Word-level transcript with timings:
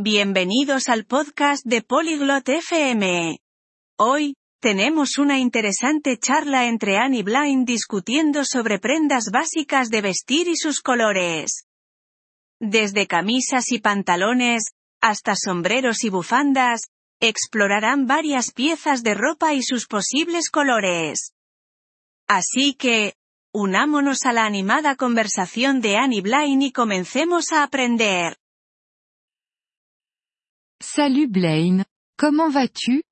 Bienvenidos 0.00 0.88
al 0.88 1.06
podcast 1.06 1.66
de 1.66 1.82
Polyglot 1.82 2.48
FM. 2.48 3.40
Hoy, 3.98 4.36
tenemos 4.60 5.18
una 5.18 5.40
interesante 5.40 6.16
charla 6.18 6.66
entre 6.66 6.98
Anne 6.98 7.18
y 7.18 7.64
discutiendo 7.64 8.44
sobre 8.44 8.78
prendas 8.78 9.32
básicas 9.32 9.90
de 9.90 10.00
vestir 10.00 10.46
y 10.46 10.54
sus 10.54 10.82
colores. 10.82 11.64
Desde 12.60 13.08
camisas 13.08 13.72
y 13.72 13.80
pantalones, 13.80 14.66
hasta 15.00 15.34
sombreros 15.34 16.04
y 16.04 16.10
bufandas, 16.10 16.82
explorarán 17.18 18.06
varias 18.06 18.52
piezas 18.52 19.02
de 19.02 19.14
ropa 19.14 19.54
y 19.54 19.64
sus 19.64 19.88
posibles 19.88 20.48
colores. 20.50 21.32
Así 22.28 22.74
que, 22.74 23.14
unámonos 23.52 24.26
a 24.26 24.32
la 24.32 24.44
animada 24.44 24.94
conversación 24.94 25.80
de 25.80 25.96
Annie 25.96 26.20
Blaine 26.20 26.66
y 26.66 26.70
comencemos 26.70 27.50
a 27.50 27.64
aprender. 27.64 28.38
Salut 30.80 31.26
Blaine, 31.26 31.84
comment 32.16 32.50
vas-tu? 32.50 33.02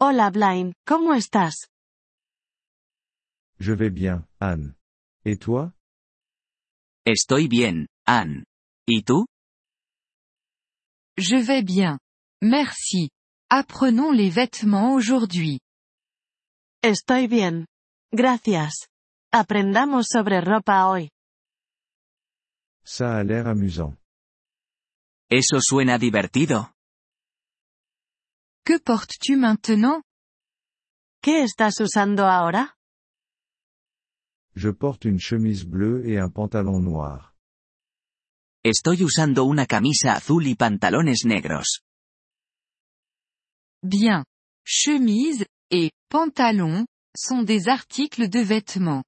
Hola 0.00 0.30
Blaine, 0.30 0.74
¿cómo 0.86 1.14
estás? 1.14 1.66
Je 3.58 3.72
vais 3.72 3.88
bien, 3.90 4.26
Anne. 4.38 4.74
Et 5.24 5.38
toi? 5.38 5.72
Estoy 7.06 7.48
bien, 7.48 7.86
Anne. 8.06 8.44
¿Y 8.86 9.02
tú? 9.02 9.24
Je 11.16 11.36
vais 11.36 11.62
bien. 11.62 11.98
Merci. 12.42 13.08
Apprenons 13.48 14.12
les 14.12 14.28
vêtements 14.28 14.92
aujourd'hui. 14.92 15.58
Estoy 16.82 17.28
bien. 17.28 17.64
Gracias. 18.12 18.88
Aprendamos 19.32 20.06
sobre 20.08 20.40
ropa 20.42 20.86
hoy. 20.88 21.08
Ça 22.84 23.16
a 23.16 23.24
l'air 23.24 23.46
amusant. 23.46 23.96
Eso 25.28 25.58
suena 25.60 25.98
divertido. 25.98 26.72
Que 28.64 28.78
portes-tu 28.78 29.36
maintenant? 29.36 30.02
¿Qué 31.20 31.42
estás 31.42 31.80
usando 31.80 32.26
ahora? 32.26 32.76
Je 34.54 34.72
porte 34.72 35.08
une 35.08 35.18
chemise 35.18 35.64
bleue 35.64 36.06
et 36.06 36.20
un 36.20 36.30
pantalon 36.30 36.80
noir. 36.80 37.34
Estoy 38.64 39.02
usando 39.02 39.44
una 39.44 39.66
camisa 39.66 40.12
azul 40.14 40.46
y 40.46 40.54
pantalones 40.54 41.24
negros. 41.24 41.82
Bien. 43.82 44.24
Chemise 44.64 45.44
et 45.70 45.90
pantalon 46.08 46.86
sont 47.16 47.42
des 47.42 47.68
articles 47.68 48.28
de 48.28 48.40
vêtements. 48.40 49.04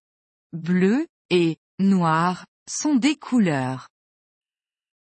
Bleu 0.52 1.06
et 1.30 1.58
noir 1.78 2.44
sont 2.68 2.96
des 2.96 3.16
couleurs. 3.16 3.88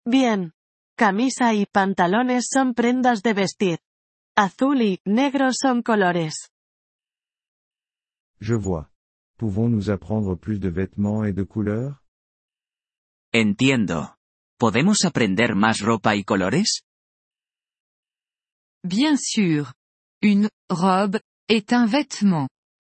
Bien. 0.04 0.50
Camisa 0.98 1.54
y 1.54 1.64
pantalones 1.64 2.48
son 2.52 2.74
prendas 2.74 3.22
de 3.22 3.32
vestir. 3.32 3.78
Azul 4.36 4.82
y 4.82 5.00
negro 5.04 5.52
son 5.52 5.80
colores. 5.80 6.50
Je 8.40 8.54
vois. 8.54 8.90
Pouvons-nous 9.36 9.90
apprendre 9.90 10.34
plus 10.34 10.58
de 10.58 10.68
vêtements 10.68 11.24
et 11.24 11.32
de 11.32 11.44
couleurs? 11.44 12.02
Entiendo. 13.32 14.16
¿Podemos 14.58 15.04
aprender 15.04 15.54
más 15.54 15.82
ropa 15.82 16.16
y 16.16 16.24
colores? 16.24 16.82
Bien 18.82 19.16
sûr. 19.16 19.74
Une 20.20 20.48
robe 20.68 21.20
est 21.48 21.72
un 21.72 21.86
vêtement. 21.86 22.48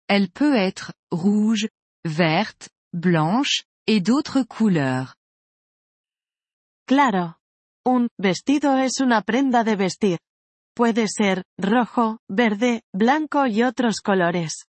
Elle 0.09 0.31
peut 0.31 0.57
être 0.57 0.95
rouge, 1.11 1.69
verte, 2.07 2.71
blanche, 2.95 3.65
et 3.87 4.01
d'autres 4.01 4.43
couleurs. 4.43 5.17
Claro. 6.87 7.35
Un 7.87 8.09
vestido 8.19 8.77
es 8.77 9.01
una 9.01 9.23
prenda 9.23 9.65
de 9.65 9.77
vestir. 9.77 10.19
Puede 10.75 11.07
ser 11.09 11.45
rojo, 11.59 12.19
verde, 12.29 12.83
blanco 12.93 13.47
y 13.47 13.63
otros 13.63 14.01
colores. 14.01 14.67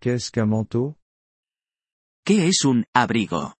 Qu'est-ce 0.00 0.30
qu'un 0.30 0.46
manteau 0.46 0.96
¿Qué 2.26 2.48
es 2.48 2.64
un 2.64 2.84
abrigo? 2.94 3.54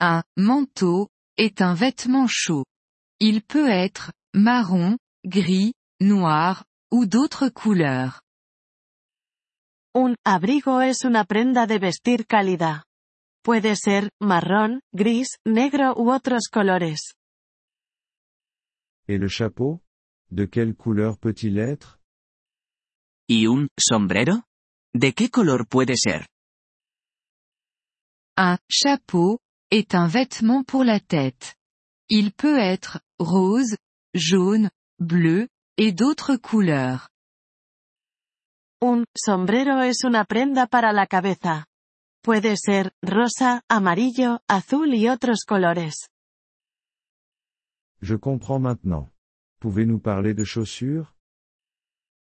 Un 0.00 0.22
manteau 0.36 1.08
est 1.36 1.60
un 1.60 1.74
vêtement 1.74 2.26
chaud. 2.26 2.64
Il 3.18 3.42
peut 3.42 3.68
être 3.68 4.12
marron, 4.34 4.98
gris, 5.24 5.72
noir, 6.00 6.64
ou 6.90 7.06
d'autres 7.06 7.50
couleurs. 7.50 8.22
Un 9.94 10.14
abrigo 10.24 10.80
es 10.80 11.04
una 11.04 11.24
prenda 11.24 11.66
de 11.66 11.78
vestir 11.78 12.26
cálida. 12.26 12.84
Puede 13.42 13.74
ser 13.76 14.10
marrón, 14.20 14.82
gris, 14.92 15.38
negro 15.46 15.94
u 15.96 16.10
otros 16.10 16.48
colores. 16.52 17.14
Et 19.08 19.18
le 19.18 19.28
chapeau? 19.28 19.80
De 20.30 20.46
quelle 20.46 20.74
couleur 20.76 21.18
peut-il 21.18 21.58
être? 21.58 21.98
¿Y 23.28 23.46
un 23.46 23.68
sombrero? 23.78 24.44
¿De 24.94 25.12
qué 25.14 25.30
color 25.30 25.66
puede 25.66 25.96
ser? 25.96 26.28
Un 28.36 28.58
chapeau 28.68 29.38
est 29.70 29.94
un 29.94 30.08
vêtement 30.08 30.62
pour 30.64 30.84
la 30.84 31.00
tête. 31.00 31.56
Il 32.08 32.32
peut 32.32 32.58
être 32.58 33.00
rose, 33.18 33.76
jaune, 34.14 34.70
bleu, 34.98 35.48
et 35.76 35.92
d'autres 35.92 36.36
couleurs. 36.36 37.08
Un 38.82 39.04
sombrero 39.16 39.80
es 39.82 40.04
una 40.04 40.24
prenda 40.24 40.66
para 40.66 40.92
la 40.92 41.06
cabeza. 41.06 41.69
Puede 42.22 42.56
ser 42.56 42.92
rosa, 43.02 43.62
amarillo, 43.68 44.40
azul 44.46 44.94
y 44.94 45.08
otros 45.08 45.44
colores. 45.46 46.10
Je 48.02 48.16
comprends 48.16 48.60
maintenant. 48.60 49.10
Pouvez-nous 49.58 50.00
parler 50.00 50.34
de 50.34 50.44
chaussures? 50.44 51.14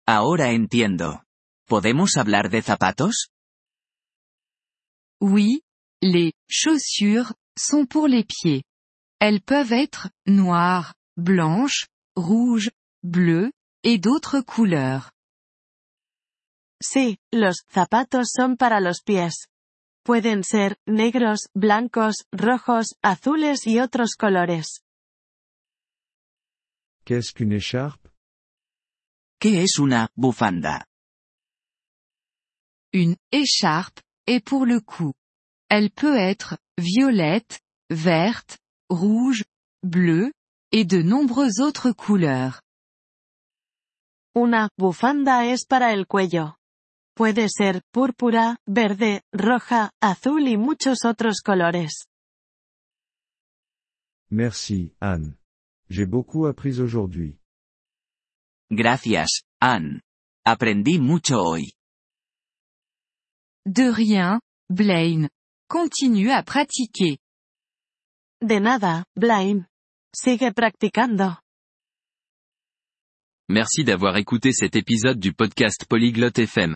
Ahora 0.05 0.51
entiendo. 0.51 1.23
¿Podemos 1.67 2.17
hablar 2.17 2.49
de 2.49 2.61
zapatos? 2.61 3.29
Oui, 5.21 5.63
les 6.01 6.33
chaussures 6.49 7.33
sont 7.57 7.85
pour 7.85 8.07
les 8.07 8.25
pieds. 8.25 8.63
Elles 9.19 9.41
peuvent 9.41 9.71
être 9.71 10.09
noires, 10.25 10.95
blanches, 11.15 11.87
rouges, 12.15 12.71
bleues, 13.03 13.51
et 13.83 13.97
d'autres 13.97 14.41
couleurs. 14.41 15.11
Sí, 16.81 17.17
los 17.31 17.63
zapatos 17.69 18.31
son 18.33 18.57
para 18.57 18.81
los 18.81 19.01
pies. 19.01 19.47
Pueden 20.05 20.43
ser 20.43 20.75
negros, 20.85 21.47
blancos, 21.55 22.25
rojos, 22.33 22.95
azules 23.01 23.65
y 23.65 23.79
otros 23.79 24.15
colores. 24.17 24.81
Qu'est-ce 27.05 27.31
qu'une 27.33 27.53
écharpe? 27.53 28.09
¿Qué 29.39 29.63
es 29.63 29.79
una 29.79 30.09
bufanda? 30.15 30.85
Une 32.91 33.15
écharpe 33.31 34.01
est 34.27 34.43
pour 34.43 34.65
le 34.65 34.81
cou. 34.81 35.13
Elle 35.69 35.89
peut 35.89 36.17
être 36.17 36.57
violette, 36.77 37.61
verte, 37.89 38.57
rouge, 38.89 39.45
bleue, 39.83 40.33
et 40.73 40.85
de 40.85 41.01
nombreuses 41.01 41.59
autres 41.61 41.91
couleurs. 41.91 42.61
Una 44.35 44.67
bufanda 44.77 45.45
es 45.45 45.65
para 45.65 45.93
el 45.93 46.07
cuello. 46.07 46.57
Puede 47.15 47.47
ser 47.49 47.83
púrpura, 47.91 48.57
verde, 48.65 49.21
roja, 49.31 49.91
azul 50.01 50.47
y 50.47 50.57
muchos 50.57 51.05
otros 51.05 51.41
colores. 51.41 52.07
Merci, 54.31 54.95
Anne. 54.99 55.37
J'ai 55.89 56.07
beaucoup 56.07 56.47
appris 56.47 56.79
aujourd'hui. 56.79 57.37
Gracias, 58.71 59.43
Anne. 59.61 60.01
Aprendí 60.43 60.97
mucho 60.97 61.39
hoy. 61.43 61.73
De 63.65 63.91
rien, 63.91 64.39
Blaine. 64.69 65.29
Continue 65.69 66.31
à 66.31 66.41
pratiquer. 66.41 67.19
De 68.41 68.59
nada, 68.59 69.05
Blaine. 69.15 69.67
Sigue 70.15 70.51
practicando. 70.53 71.37
Merci 73.49 73.83
d'avoir 73.83 74.17
écouté 74.17 74.51
cet 74.51 74.75
épisode 74.75 75.19
du 75.19 75.33
podcast 75.33 75.85
Polyglotte 75.87 76.39
FM. 76.39 76.75